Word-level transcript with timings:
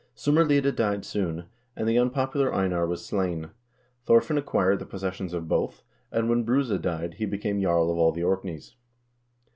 Sumarlide 0.15 0.75
died 0.75 1.05
soon, 1.05 1.45
and 1.75 1.87
the 1.87 1.99
unpopular 1.99 2.51
Einar 2.51 2.87
was 2.87 3.05
slain. 3.05 3.51
Thorfinn 4.07 4.35
acquired 4.39 4.79
the 4.79 4.85
possessions 4.87 5.31
of 5.31 5.47
both, 5.47 5.83
and 6.11 6.27
when 6.27 6.41
Bruse 6.43 6.75
died, 6.79 7.13
he 7.19 7.25
became 7.27 7.61
jarl 7.61 7.91
of 7.91 7.97
all 7.99 8.11
the 8.11 8.23
Orkneys. 8.23 8.77